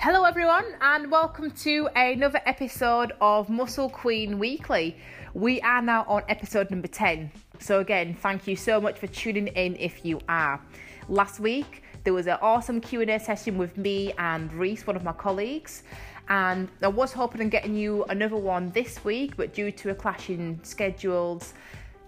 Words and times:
Hello, 0.00 0.22
everyone, 0.22 0.64
and 0.80 1.10
welcome 1.10 1.50
to 1.50 1.88
another 1.96 2.40
episode 2.46 3.10
of 3.20 3.48
Muscle 3.48 3.90
Queen 3.90 4.38
Weekly. 4.38 4.96
We 5.34 5.60
are 5.62 5.82
now 5.82 6.04
on 6.06 6.22
episode 6.28 6.70
number 6.70 6.86
10. 6.86 7.32
So, 7.58 7.80
again, 7.80 8.14
thank 8.14 8.46
you 8.46 8.54
so 8.54 8.80
much 8.80 8.96
for 8.96 9.08
tuning 9.08 9.48
in 9.48 9.74
if 9.74 10.04
you 10.04 10.20
are. 10.28 10.62
Last 11.08 11.40
week, 11.40 11.82
there 12.04 12.14
was 12.14 12.28
an 12.28 12.38
awesome 12.40 12.80
Q&A 12.80 13.18
session 13.18 13.58
with 13.58 13.76
me 13.76 14.12
and 14.18 14.52
Reese, 14.52 14.86
one 14.86 14.94
of 14.94 15.02
my 15.02 15.10
colleagues, 15.10 15.82
and 16.28 16.68
I 16.80 16.86
was 16.86 17.12
hoping 17.12 17.40
on 17.40 17.48
getting 17.48 17.74
you 17.74 18.04
another 18.04 18.36
one 18.36 18.70
this 18.70 19.04
week, 19.04 19.36
but 19.36 19.52
due 19.52 19.72
to 19.72 19.90
a 19.90 19.96
clash 19.96 20.30
in 20.30 20.60
schedules, 20.62 21.54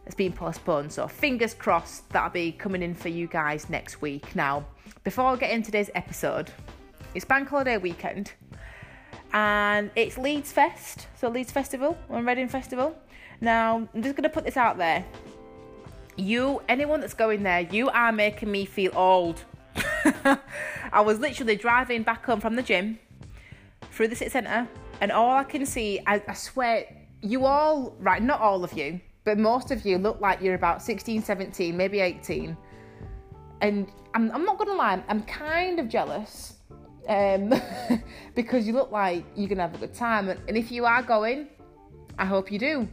it's 0.07 0.15
been 0.15 0.33
postponed. 0.33 0.93
So, 0.93 1.09
fingers 1.09 1.55
crossed 1.55 2.09
that'll 2.11 2.31
be 2.31 2.53
coming 2.53 2.83
in 2.83 2.95
for 2.95 3.09
you 3.09 3.27
guys 3.27 3.69
next 3.69 4.01
week. 4.01 4.37
Now, 4.37 4.65
before 5.03 5.25
I 5.25 5.35
get 5.35 5.51
into 5.51 5.67
today's 5.73 5.91
episode, 5.97 6.53
it's 7.15 7.25
Bank 7.25 7.49
Holiday 7.49 7.77
weekend 7.77 8.33
and 9.33 9.91
it's 9.97 10.17
Leeds 10.17 10.53
Fest, 10.53 11.09
so 11.17 11.29
Leeds 11.29 11.51
Festival 11.51 11.97
and 12.09 12.27
Reading 12.27 12.49
Festival. 12.49 12.97
Now, 13.41 13.89
I'm 13.95 14.03
just 14.03 14.17
going 14.17 14.25
to 14.25 14.29
put 14.31 14.45
this 14.45 14.57
out 14.57 14.79
there. 14.79 15.05
You, 16.17 16.63
anyone 16.69 17.01
that's 17.01 17.15
going 17.15 17.43
there, 17.43 17.61
you 17.61 17.89
are 17.91 18.13
making 18.13 18.51
me 18.51 18.65
feel 18.65 18.93
old. 18.95 19.45
I 20.93 21.01
was 21.01 21.19
literally 21.19 21.57
driving 21.57 22.03
back 22.03 22.25
home 22.25 22.41
from 22.41 22.57
the 22.57 22.63
gym 22.63 22.99
through 23.93 24.09
the 24.09 24.17
city 24.17 24.31
centre, 24.31 24.69
and 25.01 25.11
all 25.11 25.37
I 25.37 25.45
can 25.45 25.65
see, 25.65 26.01
I, 26.07 26.23
I 26.29 26.35
swear, 26.35 26.85
you 27.23 27.45
all, 27.45 27.95
right, 27.99 28.23
not 28.23 28.41
all 28.41 28.63
of 28.63 28.73
you, 28.73 29.01
but 29.25 29.39
most 29.39 29.71
of 29.71 29.85
you 29.87 29.99
look 29.99 30.21
like 30.21 30.41
you're 30.41 30.55
about 30.55 30.83
16, 30.83 31.23
17, 31.23 31.77
maybe 31.77 32.01
18. 32.01 32.57
And 33.63 33.89
I'm, 34.15 34.31
I'm 34.33 34.45
not 34.45 34.59
gonna 34.59 34.75
lie, 34.75 35.03
I'm 35.09 35.23
kind 35.23 35.79
of 35.79 35.89
jealous 35.89 36.60
um, 37.09 37.55
because 38.35 38.67
you 38.67 38.73
look 38.73 38.91
like 38.91 39.25
you're 39.37 39.49
gonna 39.49 39.63
have 39.63 39.75
a 39.75 39.79
good 39.79 39.95
time. 39.95 40.29
And, 40.29 40.57
if 40.57 40.71
you 40.71 40.85
are 40.85 41.03
going, 41.03 41.49
I 42.19 42.25
hope 42.25 42.51
you 42.53 42.59
do. 42.59 42.89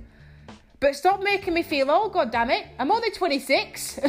But 0.79 0.95
stop 0.95 1.23
making 1.23 1.53
me 1.55 1.63
feel 1.63 1.89
old, 1.89 2.13
god 2.13 2.31
damn 2.31 2.51
it. 2.51 2.67
I'm 2.77 2.91
only 2.91 3.09
26. 3.09 3.99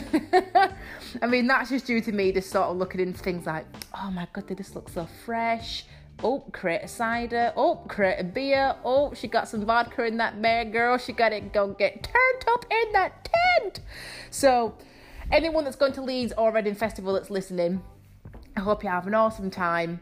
I 1.22 1.26
mean, 1.26 1.46
that's 1.46 1.70
just 1.70 1.86
due 1.86 2.00
to 2.02 2.12
me 2.12 2.30
just 2.32 2.50
sort 2.50 2.66
of 2.66 2.76
looking 2.76 3.00
into 3.00 3.18
things 3.18 3.46
like, 3.46 3.64
oh 3.94 4.10
my 4.10 4.28
god, 4.32 4.48
they 4.48 4.54
just 4.54 4.74
look 4.74 4.90
so 4.90 5.08
fresh. 5.24 5.84
Oh, 6.22 6.40
create 6.52 6.82
a 6.82 6.88
cider. 6.88 7.52
Oh, 7.56 7.76
create 7.88 8.18
a 8.18 8.24
beer. 8.24 8.74
Oh, 8.84 9.14
she 9.14 9.28
got 9.28 9.48
some 9.48 9.64
vodka 9.64 10.04
in 10.04 10.16
that 10.16 10.42
bear, 10.42 10.64
girl. 10.64 10.98
She 10.98 11.12
got 11.12 11.32
it 11.32 11.52
go 11.52 11.68
get 11.68 12.02
turned 12.02 12.44
up 12.48 12.66
in 12.70 12.92
that 12.92 13.28
tent. 13.60 13.80
So, 14.30 14.74
anyone 15.30 15.64
that's 15.64 15.76
going 15.76 15.92
to 15.92 16.02
Leeds 16.02 16.32
or 16.36 16.52
Reading 16.52 16.74
Festival 16.74 17.14
that's 17.14 17.30
listening, 17.30 17.82
I 18.56 18.60
hope 18.60 18.82
you 18.82 18.90
have 18.90 19.06
an 19.06 19.14
awesome 19.14 19.50
time 19.50 20.00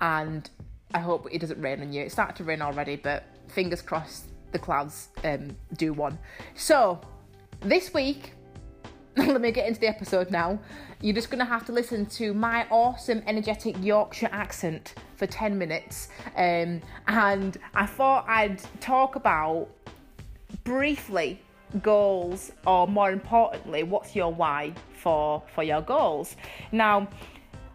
and 0.00 0.48
I 0.94 1.00
hope 1.00 1.28
it 1.30 1.40
doesn't 1.40 1.60
rain 1.60 1.80
on 1.80 1.92
you. 1.92 2.02
It 2.02 2.12
started 2.12 2.36
to 2.36 2.44
rain 2.44 2.62
already, 2.62 2.96
but 2.96 3.24
fingers 3.48 3.82
crossed 3.82 4.26
the 4.52 4.58
clouds 4.58 5.08
um, 5.24 5.56
do 5.76 5.92
one. 5.92 6.18
So, 6.54 7.00
this 7.60 7.92
week, 7.92 8.32
let 9.16 9.40
me 9.40 9.50
get 9.50 9.66
into 9.66 9.80
the 9.80 9.88
episode 9.88 10.30
now. 10.30 10.58
You're 11.00 11.14
just 11.14 11.30
going 11.30 11.38
to 11.40 11.44
have 11.44 11.66
to 11.66 11.72
listen 11.72 12.06
to 12.06 12.32
my 12.32 12.66
awesome, 12.70 13.22
energetic 13.26 13.76
Yorkshire 13.82 14.28
accent 14.30 14.94
for 15.16 15.26
10 15.26 15.58
minutes. 15.58 16.08
Um, 16.36 16.80
and 17.08 17.58
I 17.74 17.86
thought 17.86 18.26
I'd 18.28 18.60
talk 18.80 19.16
about 19.16 19.68
briefly 20.64 21.40
goals, 21.82 22.52
or 22.66 22.86
more 22.86 23.10
importantly, 23.10 23.82
what's 23.82 24.14
your 24.14 24.32
why 24.32 24.72
for, 24.94 25.42
for 25.54 25.62
your 25.62 25.82
goals. 25.82 26.36
Now, 26.72 27.08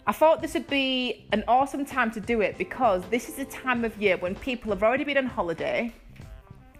I 0.08 0.14
thought 0.14 0.42
this 0.42 0.56
would 0.56 0.68
be 0.68 1.28
an 1.32 1.44
awesome 1.48 1.86
time 1.86 2.10
to 2.12 2.20
do 2.20 2.42
it 2.42 2.58
because 2.58 3.04
this 3.12 3.30
is 3.30 3.36
the 3.36 3.46
time 3.46 3.86
of 3.86 3.96
year 4.02 4.18
when 4.18 4.34
people 4.34 4.72
have 4.72 4.82
already 4.82 5.04
been 5.04 5.18
on 5.18 5.28
holiday, 5.28 5.94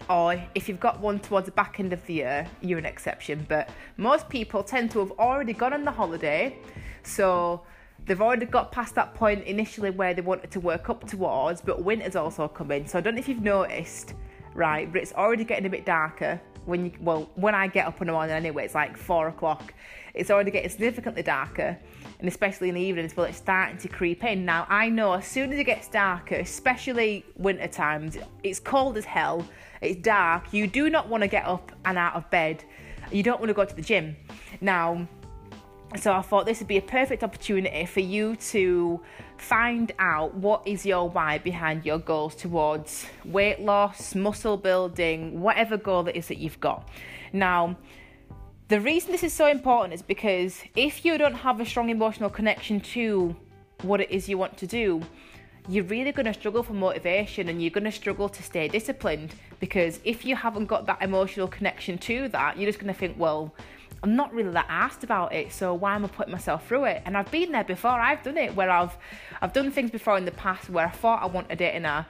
or 0.10 0.42
if 0.56 0.68
you've 0.68 0.80
got 0.80 1.00
one 1.00 1.20
towards 1.20 1.46
the 1.46 1.52
back 1.52 1.80
end 1.80 1.94
of 1.94 2.04
the 2.08 2.16
year, 2.16 2.48
you're 2.62 2.80
an 2.80 2.86
exception. 2.86 3.46
But 3.48 3.70
most 3.98 4.28
people 4.28 4.64
tend 4.64 4.90
to 4.92 5.00
have 5.00 5.12
already 5.20 5.54
gone 5.54 5.72
on 5.72 5.86
the 5.86 5.92
holiday, 5.92 6.58
so 7.04 7.62
they've 8.08 8.22
already 8.22 8.48
got 8.48 8.72
past 8.72 8.96
that 8.96 9.14
point 9.14 9.44
initially 9.44 9.92
where 9.92 10.16
they 10.16 10.22
wanted 10.22 10.50
to 10.52 10.60
work 10.60 10.90
up 10.90 11.08
towards, 11.08 11.62
but 11.62 11.84
winter's 11.84 12.16
also 12.16 12.48
coming. 12.48 12.88
So 12.88 12.98
I 12.98 13.02
don't 13.02 13.14
know 13.14 13.20
if 13.20 13.30
you've 13.30 13.44
noticed, 13.44 14.16
right, 14.56 14.92
but 14.92 15.00
it's 15.00 15.14
already 15.14 15.44
getting 15.44 15.68
a 15.68 15.70
bit 15.70 15.86
darker 15.86 16.42
when 16.66 16.86
you 16.86 16.92
well 17.00 17.30
when 17.36 17.56
I 17.56 17.68
get 17.68 17.88
up 17.88 18.02
in 18.02 18.08
the 18.08 18.14
morning 18.14 18.36
anyway, 18.36 18.66
it's 18.66 18.76
like 18.76 18.98
four 18.98 19.28
o'clock. 19.28 19.74
It's 20.14 20.30
already 20.30 20.52
getting 20.52 20.70
significantly 20.70 21.24
darker 21.24 21.78
and 22.22 22.28
especially 22.28 22.70
in 22.70 22.76
the 22.76 22.82
evenings, 22.82 23.18
well, 23.18 23.26
it's 23.26 23.40
starting 23.40 23.78
to 23.80 23.88
creep 23.88 24.24
in. 24.24 24.46
Now, 24.46 24.68
I 24.70 24.90
know 24.90 25.14
as 25.14 25.26
soon 25.26 25.52
as 25.52 25.58
it 25.58 25.64
gets 25.64 25.88
darker, 25.88 26.36
especially 26.36 27.26
winter 27.36 27.68
times, 27.68 28.16
it's 28.44 28.60
cold 28.60 28.96
as 28.96 29.06
hell, 29.06 29.46
it's 29.82 30.00
dark, 30.02 30.54
you 30.54 30.68
do 30.68 30.90
not 30.90 31.10
want 31.10 31.24
to 31.24 31.28
get 31.28 31.46
up 31.46 31.72
and 31.84 31.98
out 31.98 32.14
of 32.14 32.30
bed, 32.30 32.64
you 33.12 33.24
don't 33.24 33.40
want 33.40 33.50
to 33.50 33.56
go 33.56 33.66
to 33.66 33.76
the 33.76 33.82
gym. 33.82 34.16
Now, 34.62 35.08
so 35.98 36.14
I 36.14 36.22
thought 36.22 36.46
this 36.46 36.60
would 36.60 36.68
be 36.68 36.78
a 36.78 36.82
perfect 36.82 37.24
opportunity 37.24 37.86
for 37.86 38.00
you 38.00 38.38
to 38.38 39.02
find 39.38 39.92
out 40.00 40.34
what 40.36 40.66
is 40.66 40.86
your 40.86 41.10
why 41.10 41.40
behind 41.40 41.86
your 41.86 42.00
goals 42.00 42.36
towards 42.36 43.06
weight 43.26 43.60
loss, 43.60 44.16
muscle 44.16 44.58
building, 44.58 45.42
whatever 45.42 45.78
goal 45.78 46.08
it 46.08 46.16
is 46.16 46.28
that 46.28 46.38
you've 46.38 46.60
got. 46.60 46.88
Now, 47.34 47.76
the 48.70 48.80
reason 48.80 49.12
this 49.12 49.24
is 49.24 49.34
so 49.34 49.48
important 49.48 49.94
is 49.94 50.02
because 50.02 50.62
if 50.78 51.04
you 51.04 51.18
don't 51.18 51.34
have 51.34 51.60
a 51.60 51.66
strong 51.66 51.90
emotional 51.90 52.30
connection 52.30 52.80
to 52.80 53.36
what 53.82 54.00
it 54.00 54.10
is 54.12 54.30
you 54.30 54.38
want 54.38 54.56
to 54.58 54.68
do, 54.68 55.02
you're 55.68 55.84
really 55.84 56.12
going 56.12 56.26
to 56.26 56.34
struggle 56.34 56.64
for 56.64 56.74
motivation 56.74 57.50
and 57.50 57.62
you're 57.62 57.72
going 57.72 57.84
to 57.84 57.92
struggle 57.92 58.30
to 58.30 58.42
stay 58.42 58.68
disciplined 58.68 59.36
because 59.60 60.00
if 60.06 60.26
you 60.26 60.36
haven't 60.36 60.66
got 60.68 60.86
that 60.86 61.02
emotional 61.02 61.48
connection 61.48 61.98
to 61.98 62.30
that, 62.30 62.58
you're 62.58 62.70
just 62.70 62.80
going 62.80 62.92
to 62.92 62.98
think, 62.98 63.18
well, 63.20 63.54
I'm 64.04 64.16
not 64.16 64.34
really 64.34 64.50
that 64.52 64.66
asked 64.68 65.04
about 65.04 65.34
it, 65.34 65.52
so 65.52 65.76
why 65.76 65.94
am 65.96 66.06
I 66.06 66.08
putting 66.08 66.32
myself 66.32 66.68
through 66.68 66.86
it? 66.86 67.04
And 67.06 67.16
I've 67.16 67.30
been 67.30 67.52
there 67.52 67.64
before. 67.64 67.92
I've 67.92 68.24
done 68.24 68.38
it 68.38 68.56
where 68.56 68.70
I've 68.70 68.98
I've 69.42 69.54
done 69.54 69.72
things 69.72 69.92
before 69.92 70.18
in 70.18 70.26
the 70.26 70.32
past 70.32 70.70
where 70.70 70.88
I 70.88 70.90
thought 70.90 71.22
I 71.22 71.28
wanted 71.28 71.62
it 71.62 71.76
and 71.76 71.86
I 71.86 72.06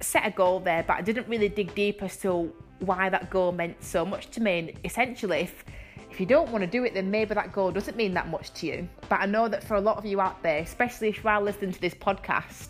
set 0.00 0.26
a 0.26 0.30
goal 0.30 0.60
there, 0.60 0.84
but 0.86 0.98
I 0.98 1.02
didn't 1.02 1.26
really 1.28 1.48
dig 1.48 1.74
deep 1.74 2.02
as 2.02 2.16
to 2.18 2.52
why 2.80 3.08
that 3.08 3.30
goal 3.30 3.52
meant 3.52 3.82
so 3.82 4.04
much 4.04 4.28
to 4.30 4.42
me. 4.42 4.58
And 4.58 4.72
essentially, 4.84 5.40
if 5.40 5.64
if 6.10 6.20
you 6.20 6.26
don't 6.26 6.50
want 6.50 6.62
to 6.62 6.70
do 6.70 6.84
it, 6.84 6.94
then 6.94 7.10
maybe 7.10 7.34
that 7.34 7.52
goal 7.52 7.70
doesn't 7.70 7.96
mean 7.96 8.14
that 8.14 8.28
much 8.28 8.52
to 8.54 8.66
you. 8.66 8.88
But 9.08 9.20
I 9.20 9.26
know 9.26 9.48
that 9.48 9.64
for 9.64 9.76
a 9.76 9.80
lot 9.80 9.98
of 9.98 10.04
you 10.04 10.20
out 10.20 10.42
there, 10.42 10.58
especially 10.58 11.08
if 11.08 11.22
you 11.22 11.30
are 11.30 11.40
listening 11.40 11.72
to 11.72 11.80
this 11.80 11.94
podcast, 11.94 12.68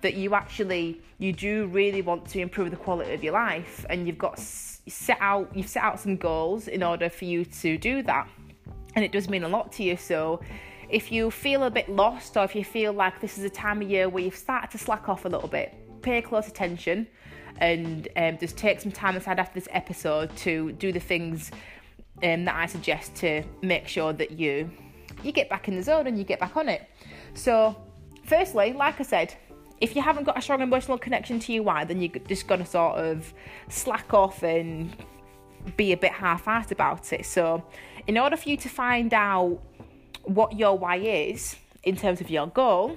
that 0.00 0.14
you 0.14 0.34
actually 0.34 1.00
you 1.18 1.32
do 1.32 1.66
really 1.66 2.02
want 2.02 2.26
to 2.28 2.40
improve 2.40 2.70
the 2.70 2.76
quality 2.76 3.14
of 3.14 3.22
your 3.22 3.32
life, 3.32 3.86
and 3.88 4.06
you've 4.06 4.18
got 4.18 4.38
set 4.86 5.18
out 5.20 5.50
you've 5.54 5.68
set 5.68 5.82
out 5.82 5.98
some 6.00 6.16
goals 6.16 6.68
in 6.68 6.82
order 6.82 7.08
for 7.08 7.24
you 7.24 7.44
to 7.44 7.78
do 7.78 8.02
that, 8.02 8.28
and 8.94 9.04
it 9.04 9.12
does 9.12 9.28
mean 9.28 9.44
a 9.44 9.48
lot 9.48 9.72
to 9.72 9.82
you. 9.82 9.96
So. 9.96 10.40
If 10.88 11.10
you 11.10 11.32
feel 11.32 11.64
a 11.64 11.70
bit 11.70 11.88
lost, 11.88 12.36
or 12.36 12.44
if 12.44 12.54
you 12.54 12.62
feel 12.62 12.92
like 12.92 13.20
this 13.20 13.38
is 13.38 13.42
a 13.42 13.50
time 13.50 13.82
of 13.82 13.90
year 13.90 14.08
where 14.08 14.22
you've 14.22 14.36
started 14.36 14.70
to 14.70 14.78
slack 14.78 15.08
off 15.08 15.24
a 15.24 15.28
little 15.28 15.48
bit, 15.48 15.74
pay 16.00 16.22
close 16.22 16.46
attention 16.46 17.08
and 17.58 18.08
um, 18.16 18.38
just 18.38 18.56
take 18.56 18.80
some 18.80 18.92
time 18.92 19.16
aside 19.16 19.38
after 19.38 19.54
this 19.58 19.68
episode 19.72 20.34
to 20.36 20.72
do 20.72 20.92
the 20.92 21.00
things 21.00 21.50
um, 22.22 22.44
that 22.44 22.54
I 22.54 22.66
suggest 22.66 23.14
to 23.16 23.42
make 23.62 23.88
sure 23.88 24.12
that 24.12 24.32
you 24.32 24.70
you 25.22 25.32
get 25.32 25.48
back 25.48 25.68
in 25.68 25.76
the 25.76 25.82
zone 25.82 26.06
and 26.06 26.18
you 26.18 26.24
get 26.24 26.38
back 26.38 26.56
on 26.56 26.68
it. 26.68 26.88
So, 27.34 27.76
firstly, 28.24 28.72
like 28.72 29.00
I 29.00 29.02
said, 29.02 29.34
if 29.80 29.94
you 29.94 30.02
haven't 30.02 30.24
got 30.24 30.38
a 30.38 30.42
strong 30.42 30.62
emotional 30.62 30.98
connection 30.98 31.38
to 31.40 31.52
your 31.52 31.62
why, 31.62 31.84
then 31.84 32.00
you're 32.00 32.12
just 32.26 32.46
gonna 32.46 32.66
sort 32.66 32.96
of 32.96 33.32
slack 33.68 34.14
off 34.14 34.42
and 34.42 34.96
be 35.76 35.92
a 35.92 35.96
bit 35.96 36.12
half-assed 36.12 36.70
about 36.70 37.12
it. 37.12 37.26
So, 37.26 37.62
in 38.06 38.16
order 38.18 38.36
for 38.36 38.48
you 38.48 38.56
to 38.58 38.68
find 38.68 39.12
out 39.12 39.60
what 40.22 40.56
your 40.56 40.78
why 40.78 40.96
is 40.96 41.56
in 41.82 41.96
terms 41.96 42.20
of 42.20 42.30
your 42.30 42.46
goal, 42.46 42.96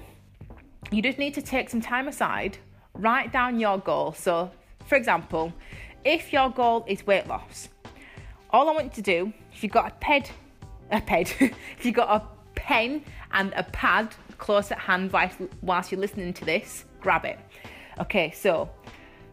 you 0.91 1.02
just 1.02 1.17
need 1.17 1.34
to 1.35 1.41
take 1.41 1.70
some 1.70 1.81
time 1.81 2.08
aside, 2.08 2.58
write 2.93 3.31
down 3.31 3.59
your 3.59 3.78
goal. 3.78 4.14
So, 4.14 4.52
for 4.85 4.96
example, 4.96 5.53
if 6.03 6.31
your 6.31 6.49
goal 6.49 6.85
is 6.87 7.05
weight 7.05 7.28
loss, 7.28 7.70
all 8.52 8.70
I 8.70 8.73
want 8.73 8.85
you 8.85 8.91
to 8.91 9.02
do, 9.02 9.34
if 9.53 9.64
you've 9.64 9.72
got 9.72 9.91
a 9.91 9.96
ped, 9.96 10.31
a 10.91 11.02
ped, 11.02 11.35
if 11.41 11.85
you've 11.85 11.96
got 11.96 12.09
a 12.09 12.26
pen 12.55 13.03
and 13.31 13.53
a 13.55 13.64
pad 13.64 14.16
close 14.40 14.72
at 14.72 14.80
hand 14.80 15.14
whilst, 15.62 15.91
you're 15.91 16.02
listening 16.02 16.34
to 16.34 16.46
this, 16.46 16.86
grab 17.00 17.26
it. 17.26 17.38
Okay, 18.00 18.32
so 18.32 18.70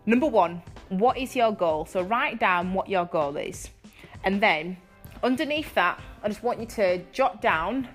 number 0.05 0.27
one, 0.27 0.63
what 0.91 1.17
is 1.17 1.35
your 1.35 1.53
goal? 1.53 1.87
So 1.87 2.03
write 2.03 2.39
down 2.39 2.75
what 2.75 2.89
your 2.89 3.07
goal 3.07 3.37
is. 3.37 3.71
And 4.25 4.43
then 4.43 4.77
underneath 5.23 5.73
that, 5.75 6.01
I 6.23 6.29
just 6.29 6.43
want 6.43 6.61
you 6.61 6.67
to 6.67 6.99
jot 7.13 7.41
down 7.41 7.89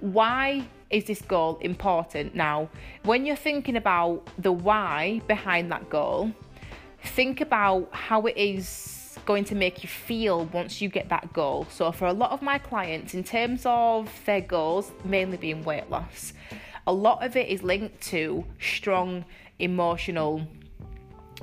why 0.00 0.66
is 0.90 1.04
this 1.04 1.22
goal 1.22 1.58
important? 1.60 2.34
Now, 2.34 2.68
when 3.04 3.24
you're 3.24 3.36
thinking 3.36 3.76
about 3.76 4.28
the 4.36 4.50
why 4.50 5.20
behind 5.28 5.70
that 5.70 5.88
goal, 5.88 6.32
think 7.04 7.40
about 7.40 7.88
how 7.92 8.26
it 8.26 8.36
is 8.36 9.01
going 9.24 9.44
to 9.44 9.54
make 9.54 9.82
you 9.82 9.88
feel 9.88 10.46
once 10.46 10.80
you 10.80 10.88
get 10.88 11.08
that 11.08 11.32
goal. 11.32 11.66
So, 11.70 11.92
for 11.92 12.06
a 12.06 12.12
lot 12.12 12.30
of 12.30 12.42
my 12.42 12.58
clients, 12.58 13.14
in 13.14 13.24
terms 13.24 13.62
of 13.64 14.10
their 14.24 14.40
goals, 14.40 14.92
mainly 15.04 15.36
being 15.36 15.62
weight 15.64 15.90
loss, 15.90 16.32
a 16.86 16.92
lot 16.92 17.24
of 17.24 17.36
it 17.36 17.48
is 17.48 17.62
linked 17.62 18.00
to 18.02 18.44
strong 18.58 19.24
emotional 19.58 20.46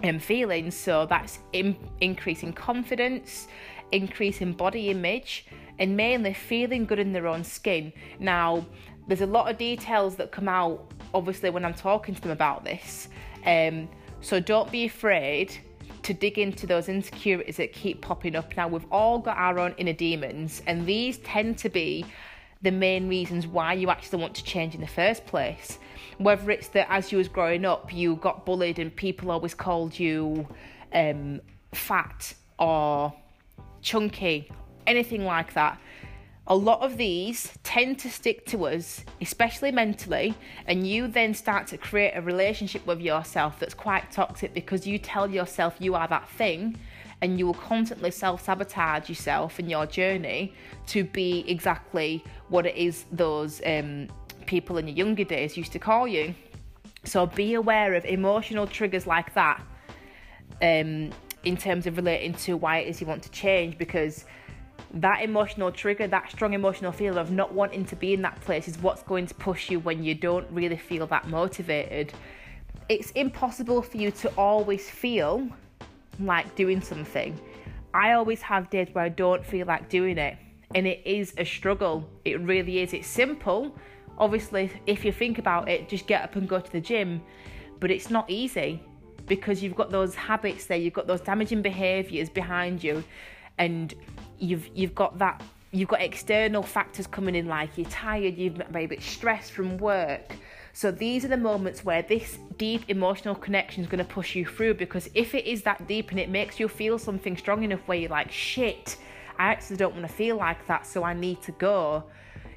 um, 0.04 0.20
feelings. 0.20 0.76
So 0.76 1.06
that's 1.06 1.40
in, 1.54 1.76
increasing 2.02 2.54
confidence, 2.54 3.48
increasing 3.92 4.54
body 4.54 4.90
image, 4.90 5.46
and 5.80 5.96
mainly 5.96 6.34
feeling 6.34 6.86
good 6.86 7.00
in 7.00 7.14
their 7.14 7.28
own 7.28 7.44
skin. 7.44 7.94
Now, 8.20 8.66
there's 9.08 9.22
a 9.22 9.26
lot 9.28 9.50
of 9.50 9.58
details 9.58 10.16
that 10.18 10.32
come 10.32 10.48
out, 10.48 10.92
obviously, 11.14 11.50
when 11.50 11.66
I'm 11.66 11.74
talking 11.74 12.14
to 12.14 12.22
them 12.22 12.32
about 12.32 12.64
this. 12.64 13.08
Um, 13.46 13.90
so 14.22 14.40
don't 14.40 14.70
be 14.70 14.86
afraid 14.86 15.58
to 16.04 16.14
dig 16.14 16.38
into 16.38 16.68
those 16.68 16.90
insecurities 16.90 17.58
that 17.58 17.74
keep 17.74 18.02
popping 18.02 18.36
up. 18.36 18.56
Now, 18.56 18.68
we've 18.68 18.86
all 18.92 19.20
got 19.20 19.38
our 19.38 19.60
own 19.60 19.76
inner 19.78 19.94
demons, 19.94 20.62
and 20.68 20.86
these 20.86 21.18
tend 21.20 21.58
to 21.60 21.70
be 21.70 22.06
the 22.62 22.72
main 22.72 23.08
reasons 23.08 23.48
why 23.48 23.74
you 23.74 23.90
actually 23.90 24.22
want 24.22 24.36
to 24.36 24.44
change 24.44 24.76
in 24.76 24.82
the 24.82 24.88
first 24.88 25.26
place. 25.26 25.80
Whether 26.18 26.52
it's 26.52 26.68
that 26.70 26.88
as 26.90 27.12
you 27.12 27.18
was 27.18 27.30
growing 27.30 27.64
up, 27.64 27.94
you 27.94 28.18
got 28.18 28.46
bullied 28.46 28.80
and 28.80 28.94
people 28.94 29.32
always 29.32 29.54
called 29.54 29.98
you 29.98 30.46
um, 30.94 31.40
fat 31.74 32.34
or 32.58 33.14
chunky, 33.82 34.52
anything 34.86 35.24
like 35.24 35.54
that. 35.54 35.80
A 36.52 36.56
lot 36.56 36.82
of 36.82 36.98
these 36.98 37.54
tend 37.64 38.00
to 38.00 38.10
stick 38.10 38.44
to 38.48 38.66
us, 38.66 39.06
especially 39.22 39.72
mentally, 39.72 40.34
and 40.66 40.88
you 40.88 41.08
then 41.08 41.36
start 41.36 41.68
to 41.68 41.78
create 41.78 42.14
a 42.16 42.22
relationship 42.22 42.88
with 42.88 43.00
yourself 43.00 43.60
that's 43.60 43.76
quite 43.76 44.12
toxic 44.12 44.56
because 44.56 44.88
you 44.88 44.98
tell 44.98 45.30
yourself 45.30 45.76
you 45.78 45.94
are 45.94 46.08
that 46.08 46.28
thing 46.28 46.76
and 47.22 47.38
you 47.38 47.46
will 47.46 47.54
constantly 47.54 48.10
self 48.10 48.44
sabotage 48.44 49.10
yourself 49.10 49.60
in 49.60 49.70
your 49.70 49.86
journey 49.86 50.54
to 50.88 51.04
be 51.04 51.46
exactly 51.48 52.24
what 52.48 52.66
it 52.66 52.76
is 52.76 53.06
those 53.12 53.62
um, 53.68 54.08
people 54.48 54.80
in 54.80 54.88
your 54.88 54.98
younger 54.98 55.24
days 55.24 55.56
used 55.56 55.72
to 55.74 55.80
call 55.80 56.08
you. 56.08 56.34
So 57.04 57.28
be 57.28 57.54
aware 57.54 57.94
of 57.94 58.06
emotional 58.06 58.66
triggers 58.66 59.06
like 59.06 59.36
that 59.36 59.62
um, 60.64 61.12
in 61.44 61.58
terms 61.58 61.86
of 61.86 61.98
relating 61.98 62.34
to 62.34 62.58
why 62.58 62.80
it 62.80 62.88
is 62.88 63.00
you 63.00 63.06
want 63.06 63.22
to 63.22 63.32
change 63.32 63.78
because 63.78 64.26
that 64.94 65.22
emotional 65.22 65.72
trigger, 65.72 66.08
that 66.08 66.32
strong 66.32 66.54
emotional 66.54 66.92
feeling 66.92 67.20
of 67.20 67.32
not 67.32 67.54
wanting 67.54 67.86
to 67.86 67.96
be 67.96 68.14
in 68.14 68.22
that 68.24 68.40
place 68.42 68.68
is 68.68 68.78
what's 68.80 69.04
going 69.04 69.28
to 69.28 69.36
push 69.36 69.70
you 69.70 69.80
when 69.80 70.04
you 70.04 70.16
don't 70.16 70.48
really 70.52 70.78
feel 70.78 71.06
that 71.08 71.28
motivated. 71.28 72.14
It's 72.88 73.12
impossible 73.12 73.82
for 73.82 73.98
you 73.98 74.12
to 74.12 74.30
always 74.36 74.90
feel 74.90 75.48
like 76.20 76.56
doing 76.56 76.82
something. 76.82 77.40
I 77.94 78.14
always 78.14 78.42
have 78.42 78.70
days 78.70 78.88
where 78.94 79.06
I 79.06 79.10
don't 79.10 79.46
feel 79.46 79.68
like 79.68 79.90
doing 79.90 80.18
it, 80.18 80.38
and 80.76 80.88
it 80.88 81.02
is 81.06 81.34
a 81.38 81.46
struggle. 81.46 82.10
It 82.26 82.40
really 82.42 82.80
is. 82.80 82.94
It's 82.94 83.08
simple. 83.08 83.76
Obviously, 84.18 84.72
if 84.86 85.06
you 85.06 85.12
think 85.12 85.38
about 85.38 85.70
it, 85.70 85.88
just 85.88 86.08
get 86.08 86.24
up 86.24 86.36
and 86.36 86.48
go 86.48 86.60
to 86.60 86.72
the 86.72 86.82
gym, 86.82 87.22
but 87.80 87.90
it's 87.90 88.10
not 88.10 88.30
easy 88.30 88.84
because 89.28 89.64
you've 89.64 89.76
got 89.76 89.92
those 89.92 90.16
habits 90.16 90.66
there, 90.66 90.78
you've 90.78 90.94
got 90.94 91.08
those 91.08 91.22
damaging 91.22 91.62
behaviors 91.62 92.30
behind 92.30 92.84
you, 92.84 93.04
and 93.60 93.94
you've 94.40 94.68
you've 94.74 94.96
got 94.96 95.20
that 95.20 95.44
you've 95.72 95.90
got 95.90 96.02
external 96.02 96.64
factors 96.64 97.06
coming 97.06 97.36
in 97.36 97.48
like 97.48 97.78
you're 97.78 97.90
tired, 97.90 98.36
you've 98.36 98.60
maybe 98.72 99.00
stressed 99.00 99.52
from 99.52 99.78
work 99.78 100.34
so 100.74 100.92
these 100.92 101.26
are 101.26 101.30
the 101.30 101.38
moments 101.38 101.84
where 101.84 102.02
this 102.02 102.38
deep 102.58 102.86
emotional 102.88 103.36
connection 103.36 103.84
is 103.84 103.90
going 103.90 104.04
to 104.04 104.10
push 104.10 104.36
you 104.36 104.46
through 104.46 104.76
because 104.76 105.10
if 105.14 105.34
it 105.36 105.46
is 105.46 105.64
that 105.64 105.88
deep 105.88 106.12
and 106.12 106.20
it 106.20 106.30
makes 106.30 106.60
you 106.60 106.68
feel 106.68 106.98
something 106.98 107.36
strong 107.36 107.64
enough 107.64 107.82
where 107.86 107.98
you're 107.98 108.10
like, 108.10 108.32
shit, 108.32 108.98
I 109.38 109.48
actually 109.48 109.78
don't 109.78 109.94
want 109.94 110.08
to 110.08 110.14
feel 110.14 110.38
like 110.38 110.66
that, 110.68 110.86
so 110.86 111.04
I 111.04 111.14
need 111.14 111.42
to 111.44 111.52
go. 111.54 112.06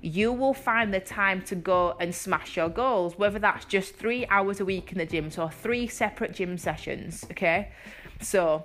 You 0.02 0.32
will 0.32 0.54
find 0.54 0.92
the 0.92 1.00
time 1.00 1.42
to 1.42 1.54
go 1.54 1.96
and 2.00 2.14
smash 2.14 2.56
your 2.56 2.68
goals, 2.68 3.18
whether 3.18 3.38
that's 3.38 3.64
just 3.64 3.96
three 3.96 4.26
hours 4.26 4.60
a 4.60 4.64
week 4.64 4.92
in 4.92 4.98
the 4.98 5.06
gym, 5.06 5.30
so 5.30 5.48
three 5.48 5.86
separate 5.86 6.32
gym 6.32 6.58
sessions, 6.58 7.24
okay? 7.30 7.70
So 8.20 8.64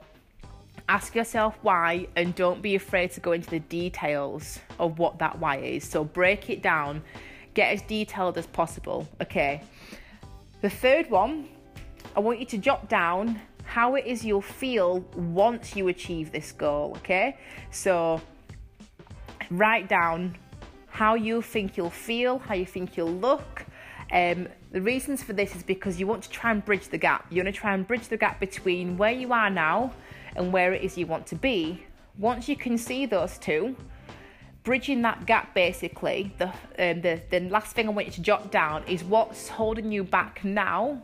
ask 0.90 1.16
yourself 1.16 1.58
why 1.62 2.08
and 2.16 2.34
don't 2.36 2.62
be 2.62 2.76
afraid 2.76 3.12
to 3.12 3.20
go 3.20 3.34
into 3.34 3.50
the 3.50 3.60
details 3.60 4.60
of 4.80 5.00
what 5.00 5.20
that 5.20 5.38
why 5.40 5.58
is. 5.58 5.84
So 5.84 6.04
break 6.04 6.50
it 6.50 6.62
down 6.62 7.04
get 7.58 7.74
as 7.74 7.82
detailed 7.82 8.38
as 8.38 8.46
possible. 8.46 9.08
Okay. 9.20 9.64
The 10.62 10.70
third 10.70 11.10
one, 11.10 11.50
I 12.16 12.20
want 12.20 12.40
you 12.40 12.46
to 12.46 12.58
jot 12.60 12.88
down 12.88 13.42
how 13.64 13.96
it 13.96 14.06
is 14.06 14.24
you'll 14.24 14.42
feel 14.42 15.00
once 15.16 15.76
you 15.76 15.88
achieve 15.88 16.32
this 16.32 16.52
goal. 16.52 16.94
Okay. 16.98 17.36
So 17.72 18.22
write 19.50 19.90
down 19.90 20.38
how 20.88 21.16
you 21.16 21.42
think 21.42 21.78
you'll 21.78 21.90
feel, 21.90 22.38
how 22.38 22.54
you 22.54 22.66
think 22.66 22.96
you'll 22.96 23.20
look. 23.28 23.66
Um, 24.12 24.48
the 24.72 24.82
reasons 24.82 25.24
for 25.24 25.34
this 25.34 25.56
is 25.56 25.64
because 25.64 26.00
you 26.00 26.06
want 26.06 26.22
to 26.24 26.30
try 26.30 26.52
and 26.52 26.64
bridge 26.64 26.90
the 26.90 27.00
gap. 27.00 27.26
You 27.32 27.44
want 27.44 27.54
to 27.56 27.60
try 27.60 27.74
and 27.74 27.88
bridge 27.88 28.08
the 28.08 28.18
gap 28.18 28.40
between 28.40 28.98
where 28.98 29.12
you 29.12 29.34
are 29.34 29.50
now 29.50 29.94
and 30.38 30.54
where 30.54 30.74
it 30.74 30.84
is 30.84 30.98
you 30.98 31.08
want 31.08 31.28
to 31.28 31.36
be. 31.36 31.84
Once 32.18 32.48
you 32.48 32.56
can 32.56 32.78
see 32.78 33.06
those 33.06 33.38
two, 33.38 33.76
bridging 34.64 35.02
that 35.02 35.26
gap 35.26 35.54
basically 35.54 36.34
the, 36.40 36.48
um, 36.48 37.02
the 37.02 37.22
the 37.30 37.40
last 37.50 37.74
thing 37.74 37.88
i 37.88 37.90
want 37.90 38.06
you 38.06 38.12
to 38.12 38.22
jot 38.22 38.52
down 38.52 38.84
is 38.84 39.02
what's 39.02 39.48
holding 39.48 39.94
you 39.94 40.04
back 40.04 40.44
now 40.44 41.02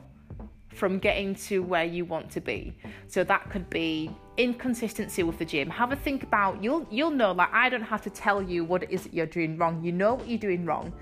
from 0.73 0.99
getting 0.99 1.35
to 1.35 1.61
where 1.61 1.83
you 1.83 2.05
want 2.05 2.29
to 2.31 2.41
be. 2.41 2.73
So 3.07 3.23
that 3.23 3.49
could 3.49 3.69
be 3.69 4.11
inconsistency 4.37 5.23
with 5.23 5.37
the 5.37 5.45
gym. 5.45 5.69
Have 5.69 5.91
a 5.91 5.95
think 5.95 6.23
about 6.23 6.63
you'll 6.63 6.87
you'll 6.89 7.11
know 7.11 7.31
like 7.31 7.53
i 7.53 7.69
don't 7.69 7.83
have 7.83 8.01
to 8.01 8.09
tell 8.09 8.41
you 8.41 8.65
what 8.65 8.83
it 8.83 8.91
is 8.91 9.03
that 9.03 9.13
you're 9.13 9.25
doing 9.25 9.57
wrong. 9.57 9.83
You 9.83 9.91
know 9.91 10.15
what 10.15 10.27
you're 10.27 10.39
doing 10.39 10.65
wrong. 10.65 10.93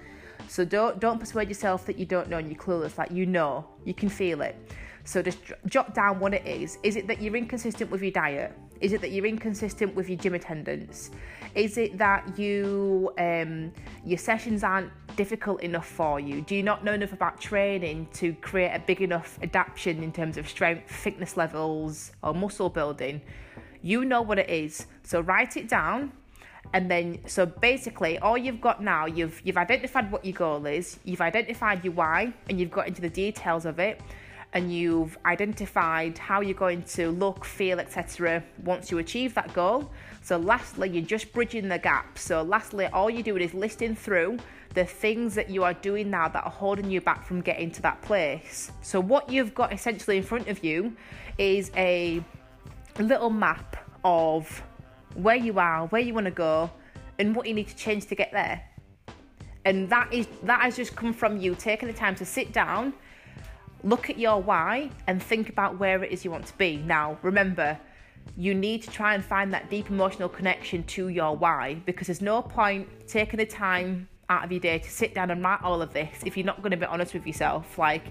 So 0.47 0.65
don't 0.65 0.99
don't 0.99 1.19
persuade 1.19 1.47
yourself 1.47 1.85
that 1.85 1.97
you 1.97 2.05
don't 2.05 2.29
know 2.29 2.37
and 2.37 2.49
you're 2.49 2.59
clueless. 2.59 2.97
Like 2.97 3.11
you 3.11 3.25
know 3.25 3.65
you 3.85 3.93
can 3.93 4.09
feel 4.09 4.41
it 4.41 4.55
so 5.03 5.21
just 5.21 5.39
jot 5.67 5.93
down 5.93 6.19
what 6.19 6.33
it 6.33 6.45
is 6.45 6.77
is 6.83 6.95
it 6.95 7.07
that 7.07 7.21
you're 7.21 7.35
inconsistent 7.35 7.89
with 7.89 8.01
your 8.01 8.11
diet 8.11 8.55
is 8.81 8.93
it 8.93 9.01
that 9.01 9.11
you're 9.11 9.27
inconsistent 9.27 9.93
with 9.95 10.09
your 10.09 10.17
gym 10.17 10.33
attendance? 10.33 11.11
Is 11.53 11.77
it 11.77 11.99
that 11.99 12.37
you 12.37 13.13
um, 13.19 13.71
your 14.03 14.17
sessions 14.17 14.63
aren't 14.63 14.91
difficult 15.15 15.61
enough 15.61 15.87
for 15.87 16.19
you? 16.19 16.41
Do 16.41 16.55
you 16.55 16.63
not 16.63 16.83
know 16.83 16.93
enough 16.93 17.13
about 17.13 17.39
training 17.39 18.07
to 18.13 18.33
create 18.33 18.73
a 18.73 18.79
big 18.79 19.01
enough 19.01 19.37
adaptation 19.43 20.03
in 20.03 20.11
terms 20.11 20.37
of 20.37 20.49
strength, 20.49 20.91
fitness 20.91 21.37
levels, 21.37 22.11
or 22.23 22.33
muscle 22.33 22.69
building? 22.69 23.21
You 23.83 24.03
know 24.03 24.23
what 24.23 24.39
it 24.39 24.49
is, 24.49 24.87
so 25.03 25.21
write 25.21 25.57
it 25.57 25.69
down. 25.69 26.13
And 26.73 26.89
then, 26.89 27.19
so 27.27 27.45
basically, 27.45 28.17
all 28.19 28.37
you've 28.37 28.61
got 28.61 28.81
now, 28.83 29.05
you've 29.05 29.41
you've 29.43 29.57
identified 29.57 30.11
what 30.11 30.25
your 30.25 30.33
goal 30.33 30.65
is, 30.65 30.99
you've 31.03 31.21
identified 31.21 31.83
your 31.83 31.93
why, 31.93 32.33
and 32.49 32.59
you've 32.59 32.71
got 32.71 32.87
into 32.87 33.01
the 33.01 33.09
details 33.09 33.65
of 33.65 33.77
it 33.79 34.01
and 34.53 34.73
you've 34.73 35.17
identified 35.25 36.17
how 36.17 36.41
you're 36.41 36.53
going 36.53 36.83
to 36.83 37.09
look, 37.09 37.45
feel, 37.45 37.79
etc. 37.79 38.43
once 38.63 38.91
you 38.91 38.97
achieve 38.97 39.33
that 39.33 39.53
goal. 39.53 39.89
So, 40.23 40.37
lastly, 40.37 40.89
you're 40.89 41.05
just 41.05 41.31
bridging 41.31 41.69
the 41.69 41.79
gap. 41.79 42.17
So, 42.17 42.41
lastly, 42.41 42.87
all 42.87 43.09
you're 43.09 43.23
doing 43.23 43.41
is 43.41 43.53
listing 43.53 43.95
through 43.95 44.37
the 44.73 44.85
things 44.85 45.35
that 45.35 45.49
you 45.49 45.63
are 45.63 45.73
doing 45.73 46.09
now 46.09 46.27
that 46.27 46.43
are 46.43 46.51
holding 46.51 46.89
you 46.89 47.01
back 47.01 47.25
from 47.25 47.41
getting 47.41 47.71
to 47.71 47.81
that 47.81 48.01
place. 48.01 48.71
So, 48.81 48.99
what 48.99 49.29
you've 49.29 49.55
got 49.55 49.71
essentially 49.71 50.17
in 50.17 50.23
front 50.23 50.47
of 50.47 50.63
you 50.63 50.95
is 51.37 51.71
a 51.75 52.23
little 52.99 53.29
map 53.29 53.77
of 54.03 54.61
where 55.15 55.35
you 55.35 55.59
are, 55.59 55.87
where 55.87 56.01
you 56.01 56.13
want 56.13 56.25
to 56.25 56.31
go, 56.31 56.69
and 57.19 57.35
what 57.35 57.47
you 57.47 57.53
need 57.53 57.67
to 57.69 57.75
change 57.75 58.05
to 58.07 58.15
get 58.15 58.31
there. 58.31 58.61
And 59.63 59.89
that 59.89 60.11
is 60.11 60.27
that 60.43 60.61
has 60.61 60.75
just 60.75 60.95
come 60.95 61.13
from 61.13 61.37
you 61.39 61.55
taking 61.55 61.87
the 61.87 61.93
time 61.93 62.15
to 62.15 62.25
sit 62.25 62.51
down 62.51 62.93
look 63.83 64.09
at 64.09 64.17
your 64.17 64.41
why 64.41 64.89
and 65.07 65.21
think 65.21 65.49
about 65.49 65.79
where 65.79 66.03
it 66.03 66.11
is 66.11 66.23
you 66.23 66.31
want 66.31 66.45
to 66.47 66.57
be. 66.57 66.77
Now, 66.77 67.17
remember, 67.21 67.77
you 68.37 68.53
need 68.53 68.83
to 68.83 68.89
try 68.89 69.15
and 69.15 69.23
find 69.23 69.53
that 69.53 69.69
deep 69.69 69.89
emotional 69.89 70.29
connection 70.29 70.83
to 70.83 71.09
your 71.09 71.35
why 71.35 71.75
because 71.85 72.07
there's 72.07 72.21
no 72.21 72.41
point 72.41 72.87
taking 73.07 73.37
the 73.37 73.45
time 73.45 74.07
out 74.29 74.45
of 74.45 74.51
your 74.51 74.61
day 74.61 74.79
to 74.79 74.89
sit 74.89 75.13
down 75.13 75.29
and 75.31 75.43
write 75.43 75.61
all 75.61 75.81
of 75.81 75.91
this 75.93 76.21
if 76.25 76.37
you're 76.37 76.45
not 76.45 76.61
going 76.61 76.71
to 76.71 76.77
be 76.77 76.85
honest 76.85 77.13
with 77.13 77.27
yourself. 77.27 77.77
Like, 77.77 78.03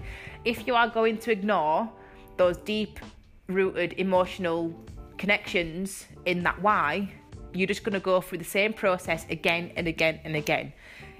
if 0.45 0.67
you 0.67 0.75
are 0.75 0.87
going 0.87 1.17
to 1.19 1.31
ignore 1.31 1.89
those 2.37 2.57
deep 2.57 2.99
rooted 3.47 3.93
emotional 3.93 4.73
connections 5.17 6.07
in 6.25 6.43
that 6.43 6.61
why, 6.61 7.11
you're 7.53 7.67
just 7.67 7.83
going 7.83 7.93
to 7.93 7.99
go 7.99 8.21
through 8.21 8.37
the 8.37 8.43
same 8.43 8.73
process 8.73 9.25
again 9.29 9.71
and 9.75 9.87
again 9.87 10.19
and 10.23 10.35
again. 10.35 10.71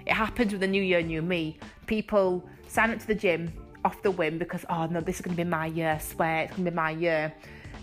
It 0.05 0.13
happens 0.13 0.51
with 0.51 0.61
the 0.61 0.67
new 0.67 0.81
year, 0.81 1.01
new 1.01 1.21
me. 1.21 1.59
People 1.87 2.47
sign 2.67 2.91
up 2.91 2.99
to 2.99 3.07
the 3.07 3.15
gym, 3.15 3.51
off 3.83 4.01
the 4.01 4.11
whim 4.11 4.37
because, 4.37 4.65
oh 4.69 4.85
no, 4.87 5.01
this 5.01 5.15
is 5.17 5.21
going 5.21 5.35
to 5.35 5.43
be 5.43 5.49
my 5.49 5.67
year, 5.67 5.91
I 5.91 5.97
swear 5.97 6.43
it's 6.43 6.51
going 6.51 6.65
to 6.65 6.71
be 6.71 6.75
my 6.75 6.91
year. 6.91 7.33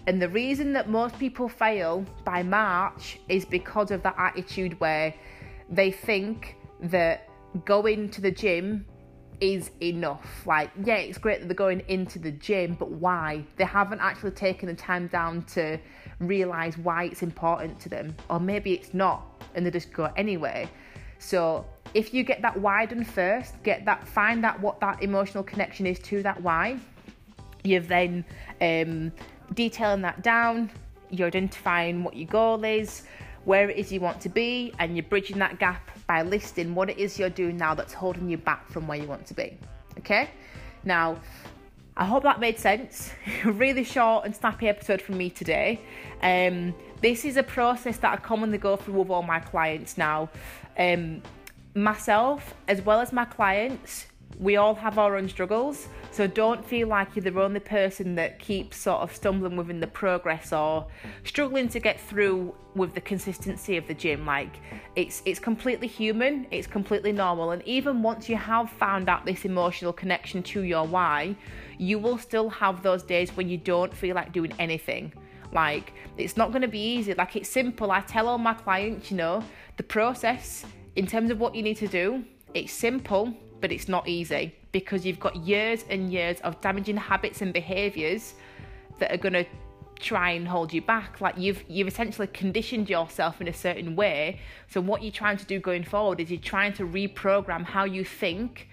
And 0.06 0.22
the 0.22 0.28
reason 0.28 0.72
that 0.72 0.88
most 0.88 1.18
people 1.18 1.48
fail 1.48 2.04
by 2.24 2.42
March 2.42 3.18
is 3.28 3.44
because 3.44 3.90
of 3.90 4.02
that 4.04 4.14
attitude 4.16 4.78
where 4.80 5.14
they 5.68 5.90
think 5.90 6.56
that 6.80 7.28
going 7.64 8.08
to 8.10 8.20
the 8.20 8.30
gym 8.30 8.86
is 9.40 9.70
enough. 9.82 10.46
Like, 10.46 10.70
yeah, 10.84 10.96
it's 10.96 11.18
great 11.18 11.40
that 11.40 11.46
they're 11.46 11.54
going 11.54 11.82
into 11.88 12.18
the 12.18 12.32
gym, 12.32 12.74
but 12.78 12.90
why? 12.90 13.44
They 13.56 13.64
haven't 13.64 14.00
actually 14.00 14.32
taken 14.32 14.68
the 14.68 14.74
time 14.74 15.08
down 15.08 15.42
to 15.54 15.78
realize 16.20 16.76
why 16.78 17.04
it's 17.04 17.22
important 17.22 17.78
to 17.80 17.88
them, 17.88 18.16
or 18.28 18.40
maybe 18.40 18.72
it's 18.72 18.94
not, 18.94 19.42
and 19.54 19.64
they 19.64 19.70
just 19.70 19.92
go 19.92 20.10
anyway. 20.16 20.68
So, 21.18 21.66
if 21.94 22.12
you 22.12 22.22
get 22.22 22.42
that 22.42 22.60
done 22.62 23.04
first, 23.04 23.62
get 23.62 23.84
that, 23.84 24.06
find 24.06 24.44
out 24.44 24.60
what 24.60 24.80
that 24.80 25.02
emotional 25.02 25.42
connection 25.42 25.86
is 25.86 25.98
to 26.00 26.22
that 26.22 26.40
why. 26.42 26.78
You've 27.64 27.88
then 27.88 28.24
um, 28.60 29.12
detailing 29.54 30.02
that 30.02 30.22
down. 30.22 30.70
You're 31.10 31.28
identifying 31.28 32.04
what 32.04 32.16
your 32.16 32.28
goal 32.28 32.64
is, 32.64 33.04
where 33.44 33.70
it 33.70 33.76
is 33.76 33.90
you 33.92 34.00
want 34.00 34.20
to 34.22 34.28
be, 34.28 34.72
and 34.78 34.96
you're 34.96 35.04
bridging 35.04 35.38
that 35.38 35.58
gap 35.58 35.90
by 36.06 36.22
listing 36.22 36.74
what 36.74 36.90
it 36.90 36.98
is 36.98 37.18
you're 37.18 37.30
doing 37.30 37.56
now 37.56 37.74
that's 37.74 37.92
holding 37.92 38.28
you 38.28 38.36
back 38.36 38.70
from 38.70 38.86
where 38.86 38.98
you 38.98 39.06
want 39.06 39.26
to 39.26 39.34
be. 39.34 39.56
Okay? 39.98 40.30
Now, 40.84 41.18
I 41.96 42.04
hope 42.04 42.22
that 42.22 42.38
made 42.38 42.58
sense. 42.58 43.12
really 43.44 43.84
short 43.84 44.24
and 44.24 44.34
snappy 44.34 44.68
episode 44.68 45.02
from 45.02 45.18
me 45.18 45.30
today. 45.30 45.80
Um, 46.22 46.74
this 47.00 47.24
is 47.24 47.36
a 47.36 47.42
process 47.42 47.96
that 47.98 48.12
I 48.12 48.16
commonly 48.16 48.58
go 48.58 48.76
through 48.76 48.94
with 48.94 49.10
all 49.10 49.22
my 49.22 49.40
clients 49.40 49.98
now. 49.98 50.28
Um, 50.78 51.22
myself, 51.82 52.54
as 52.66 52.82
well 52.82 53.00
as 53.00 53.12
my 53.12 53.24
clients, 53.24 54.06
we 54.38 54.56
all 54.56 54.74
have 54.74 54.98
our 54.98 55.16
own 55.16 55.28
struggles. 55.28 55.88
So 56.10 56.26
don't 56.26 56.64
feel 56.64 56.88
like 56.88 57.14
you're 57.14 57.30
the 57.30 57.40
only 57.40 57.60
person 57.60 58.14
that 58.16 58.38
keeps 58.38 58.76
sort 58.76 59.00
of 59.00 59.14
stumbling 59.14 59.56
within 59.56 59.80
the 59.80 59.86
progress 59.86 60.52
or 60.52 60.86
struggling 61.24 61.68
to 61.70 61.80
get 61.80 62.00
through 62.00 62.54
with 62.74 62.94
the 62.94 63.00
consistency 63.00 63.76
of 63.76 63.86
the 63.86 63.94
gym. 63.94 64.24
Like 64.24 64.60
it's 64.96 65.22
it's 65.24 65.38
completely 65.38 65.88
human, 65.88 66.46
it's 66.50 66.66
completely 66.66 67.12
normal. 67.12 67.50
And 67.50 67.62
even 67.66 68.02
once 68.02 68.28
you 68.28 68.36
have 68.36 68.70
found 68.70 69.08
out 69.08 69.24
this 69.24 69.44
emotional 69.44 69.92
connection 69.92 70.42
to 70.44 70.62
your 70.62 70.86
why, 70.86 71.36
you 71.78 71.98
will 71.98 72.18
still 72.18 72.48
have 72.48 72.82
those 72.82 73.02
days 73.02 73.36
when 73.36 73.48
you 73.48 73.58
don't 73.58 73.94
feel 73.94 74.14
like 74.14 74.32
doing 74.32 74.52
anything. 74.58 75.12
Like 75.52 75.92
it's 76.16 76.36
not 76.36 76.50
going 76.50 76.62
to 76.62 76.68
be 76.68 76.80
easy. 76.80 77.14
Like 77.14 77.36
it's 77.36 77.48
simple. 77.48 77.90
I 77.90 78.00
tell 78.00 78.28
all 78.28 78.38
my 78.38 78.54
clients, 78.54 79.10
you 79.10 79.16
know, 79.16 79.42
the 79.78 79.82
process 79.84 80.66
in 80.96 81.06
terms 81.06 81.30
of 81.30 81.40
what 81.40 81.54
you 81.54 81.62
need 81.62 81.78
to 81.78 81.88
do, 81.88 82.24
it's 82.52 82.72
simple, 82.72 83.32
but 83.60 83.72
it's 83.72 83.88
not 83.88 84.06
easy 84.06 84.54
because 84.72 85.06
you've 85.06 85.20
got 85.20 85.34
years 85.36 85.84
and 85.88 86.12
years 86.12 86.40
of 86.40 86.60
damaging 86.60 86.96
habits 86.96 87.40
and 87.40 87.52
behaviors 87.52 88.34
that 88.98 89.10
are 89.12 89.16
going 89.16 89.32
to 89.32 89.46
try 90.00 90.30
and 90.30 90.46
hold 90.46 90.72
you 90.72 90.82
back. 90.82 91.20
Like 91.20 91.36
you've 91.38 91.62
you've 91.68 91.88
essentially 91.88 92.26
conditioned 92.28 92.90
yourself 92.90 93.40
in 93.40 93.48
a 93.48 93.52
certain 93.52 93.96
way. 93.96 94.40
So 94.68 94.80
what 94.80 95.02
you're 95.02 95.12
trying 95.12 95.38
to 95.38 95.44
do 95.46 95.58
going 95.58 95.84
forward 95.84 96.20
is 96.20 96.30
you're 96.30 96.40
trying 96.40 96.72
to 96.74 96.84
reprogram 96.84 97.64
how 97.64 97.84
you 97.84 98.04
think 98.04 98.68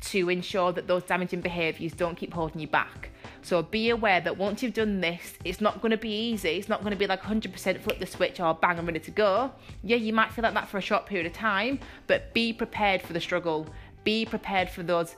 to 0.00 0.28
ensure 0.28 0.72
that 0.72 0.86
those 0.86 1.02
damaging 1.04 1.40
behaviors 1.40 1.92
don't 1.92 2.16
keep 2.16 2.34
holding 2.34 2.60
you 2.60 2.66
back 2.66 3.10
so 3.44 3.62
be 3.62 3.90
aware 3.90 4.22
that 4.22 4.38
once 4.38 4.62
you've 4.62 4.72
done 4.72 5.02
this, 5.02 5.34
it's 5.44 5.60
not 5.60 5.82
going 5.82 5.90
to 5.90 5.98
be 5.98 6.08
easy. 6.08 6.56
It's 6.56 6.70
not 6.70 6.80
going 6.80 6.92
to 6.92 6.96
be 6.96 7.06
like 7.06 7.20
100% 7.20 7.80
flip 7.80 7.98
the 7.98 8.06
switch 8.06 8.40
or 8.40 8.54
bang, 8.54 8.78
I'm 8.78 8.86
ready 8.86 9.00
to 9.00 9.10
go. 9.10 9.52
Yeah, 9.82 9.96
you 9.96 10.14
might 10.14 10.32
feel 10.32 10.42
like 10.42 10.54
that 10.54 10.66
for 10.66 10.78
a 10.78 10.80
short 10.82 11.04
period 11.04 11.26
of 11.26 11.34
time, 11.34 11.78
but 12.06 12.32
be 12.32 12.54
prepared 12.54 13.02
for 13.02 13.12
the 13.12 13.20
struggle. 13.20 13.66
Be 14.02 14.24
prepared 14.24 14.70
for 14.70 14.82
those 14.82 15.16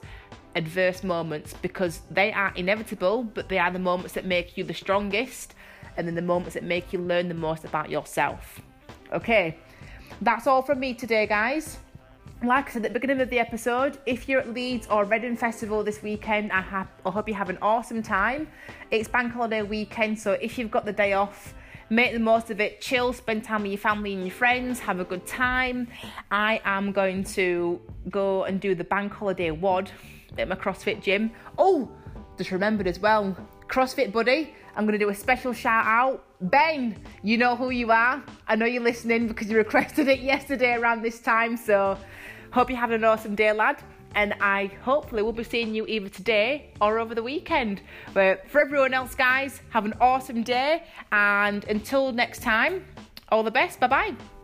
adverse 0.55 1.05
moments 1.05 1.53
because 1.61 2.01
they 2.11 2.33
are 2.33 2.51
inevitable, 2.57 3.23
but 3.23 3.47
they 3.47 3.59
are 3.59 3.71
the 3.71 3.79
moments 3.79 4.13
that 4.15 4.25
make 4.25 4.57
you 4.57 4.65
the 4.65 4.73
strongest 4.73 5.55
and 5.95 6.05
then 6.05 6.15
the 6.15 6.21
moments 6.21 6.55
that 6.55 6.63
make 6.63 6.91
you 6.91 6.99
learn 6.99 7.29
the 7.29 7.33
most 7.33 7.63
about 7.63 7.89
yourself. 7.89 8.59
Okay, 9.13 9.57
that's 10.21 10.47
all 10.47 10.61
from 10.61 10.81
me 10.81 10.93
today, 10.93 11.27
guys 11.27 11.79
like 12.43 12.69
I 12.69 12.73
said 12.73 12.85
at 12.85 12.93
the 12.93 12.99
beginning 12.99 13.21
of 13.21 13.29
the 13.29 13.39
episode, 13.39 13.97
if 14.05 14.29
you're 14.29 14.41
at 14.41 14.53
Leeds 14.53 14.87
or 14.87 15.05
Reading 15.05 15.35
Festival 15.35 15.83
this 15.83 16.03
weekend, 16.03 16.51
I, 16.51 16.61
have, 16.61 16.87
I 17.05 17.09
hope 17.09 17.27
you 17.27 17.33
have 17.33 17.49
an 17.49 17.57
awesome 17.61 18.03
time. 18.03 18.47
It's 18.91 19.07
bank 19.07 19.33
holiday 19.33 19.63
weekend, 19.63 20.19
so 20.19 20.33
if 20.33 20.57
you've 20.57 20.69
got 20.69 20.85
the 20.85 20.93
day 20.93 21.13
off, 21.13 21.55
make 21.89 22.13
the 22.13 22.19
most 22.19 22.51
of 22.51 22.61
it. 22.61 22.79
Chill, 22.79 23.11
spend 23.11 23.43
time 23.43 23.63
with 23.63 23.71
your 23.71 23.79
family 23.79 24.13
and 24.13 24.21
your 24.21 24.33
friends, 24.33 24.79
have 24.79 24.99
a 24.99 25.03
good 25.03 25.25
time. 25.25 25.87
I 26.29 26.61
am 26.63 26.91
going 26.91 27.23
to 27.23 27.81
go 28.09 28.43
and 28.43 28.61
do 28.61 28.75
the 28.75 28.83
bank 28.83 29.13
holiday 29.13 29.49
WOD 29.49 29.91
at 30.37 30.47
my 30.47 30.55
CrossFit 30.55 31.01
gym. 31.01 31.31
Oh, 31.57 31.89
just 32.37 32.51
remembered 32.51 32.85
as 32.85 32.99
well, 32.99 33.35
CrossFit 33.67 34.11
buddy. 34.11 34.53
I'm 34.77 34.85
going 34.85 34.97
to 34.97 35.03
do 35.03 35.09
a 35.09 35.15
special 35.15 35.51
shout 35.51 35.85
out. 35.85 36.23
Ben, 36.39 36.95
you 37.23 37.37
know 37.37 37.55
who 37.55 37.71
you 37.71 37.91
are. 37.91 38.23
I 38.47 38.55
know 38.55 38.65
you're 38.65 38.83
listening 38.83 39.27
because 39.27 39.49
you 39.49 39.57
requested 39.57 40.07
it 40.07 40.19
yesterday 40.19 40.75
around 40.75 41.01
this 41.01 41.19
time. 41.19 41.57
So 41.57 41.97
Hope 42.51 42.69
you're 42.69 42.79
having 42.79 42.95
an 42.95 43.03
awesome 43.03 43.35
day, 43.35 43.51
lad. 43.51 43.81
And 44.15 44.33
I 44.39 44.71
hopefully 44.81 45.21
will 45.21 45.33
be 45.33 45.43
seeing 45.43 45.75
you 45.75 45.85
either 45.85 46.09
today 46.09 46.71
or 46.81 46.97
over 46.97 47.13
the 47.13 47.21
weekend. 47.21 47.81
But 48.13 48.47
for 48.49 48.61
everyone 48.61 48.93
else, 48.93 49.13
guys, 49.13 49.61
have 49.69 49.85
an 49.85 49.93
awesome 49.99 50.43
day. 50.43 50.83
And 51.11 51.63
until 51.65 52.11
next 52.11 52.41
time, 52.41 52.85
all 53.29 53.43
the 53.43 53.51
best. 53.51 53.79
Bye 53.79 53.87
bye. 53.87 54.36